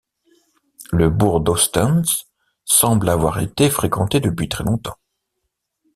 Le 0.91 1.11
bourg 1.11 1.41
d'Hostens 1.41 2.25
semble 2.65 3.07
avoir 3.07 3.37
été 3.39 3.69
fréquenté 3.69 4.19
depuis 4.19 4.49
très 4.49 4.63
longtemps. 4.63 4.97